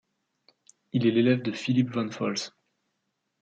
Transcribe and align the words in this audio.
Il 0.93 1.05
est 1.05 1.11
l’élève 1.11 1.43
de 1.43 1.51
Philipp 1.51 1.91
von 1.91 2.09
Foltz. 2.09 2.51